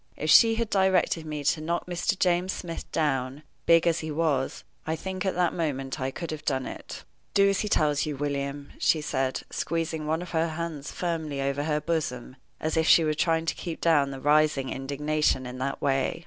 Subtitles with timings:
[0.17, 2.17] If she had directed me to knock Mr.
[2.17, 6.43] James Smith down, big as he was, I think at that moment I could have
[6.43, 7.03] done it.
[7.35, 11.65] "Do as he tells you, William," she said, squeezing one of her hands firmly over
[11.65, 15.83] her bosom, as if she was trying to keep down the rising indignation in that
[15.83, 16.19] way.